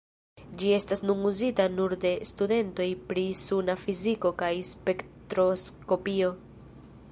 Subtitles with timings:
[0.61, 6.35] Ĝi estas nun uzita nur de studentoj pri suna fiziko kaj spektroskopio.